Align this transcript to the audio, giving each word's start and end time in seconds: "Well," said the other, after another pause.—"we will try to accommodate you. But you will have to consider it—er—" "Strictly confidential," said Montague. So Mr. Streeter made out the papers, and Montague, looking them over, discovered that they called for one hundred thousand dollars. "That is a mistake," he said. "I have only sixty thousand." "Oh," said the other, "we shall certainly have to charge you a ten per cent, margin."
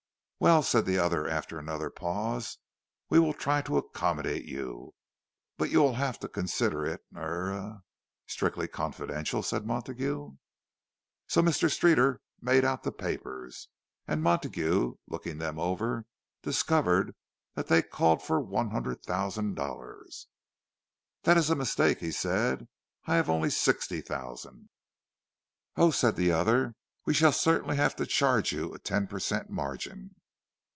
"Well," 0.43 0.63
said 0.63 0.87
the 0.87 0.97
other, 0.97 1.27
after 1.27 1.59
another 1.59 1.91
pause.—"we 1.91 3.19
will 3.19 3.35
try 3.35 3.61
to 3.61 3.77
accommodate 3.77 4.45
you. 4.45 4.95
But 5.55 5.69
you 5.69 5.81
will 5.83 5.93
have 5.93 6.17
to 6.21 6.27
consider 6.27 6.83
it—er—" 6.83 7.81
"Strictly 8.25 8.67
confidential," 8.67 9.43
said 9.43 9.67
Montague. 9.67 10.31
So 11.27 11.41
Mr. 11.43 11.69
Streeter 11.69 12.21
made 12.41 12.65
out 12.65 12.81
the 12.81 12.91
papers, 12.91 13.67
and 14.07 14.23
Montague, 14.23 14.95
looking 15.07 15.37
them 15.37 15.59
over, 15.59 16.07
discovered 16.41 17.13
that 17.53 17.67
they 17.67 17.83
called 17.83 18.23
for 18.23 18.41
one 18.41 18.71
hundred 18.71 19.03
thousand 19.03 19.53
dollars. 19.53 20.25
"That 21.21 21.37
is 21.37 21.51
a 21.51 21.55
mistake," 21.55 21.99
he 21.99 22.11
said. 22.11 22.67
"I 23.05 23.13
have 23.13 23.29
only 23.29 23.51
sixty 23.51 24.01
thousand." 24.01 24.69
"Oh," 25.75 25.91
said 25.91 26.15
the 26.15 26.31
other, 26.31 26.73
"we 27.05 27.13
shall 27.13 27.31
certainly 27.31 27.75
have 27.75 27.95
to 27.97 28.07
charge 28.07 28.51
you 28.51 28.73
a 28.73 28.79
ten 28.79 29.05
per 29.05 29.19
cent, 29.19 29.51
margin." 29.51 30.15